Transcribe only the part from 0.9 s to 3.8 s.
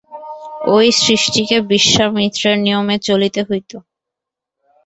সৃষ্টিকে বিশ্বামিত্রের নিয়মে চলিতে হইত।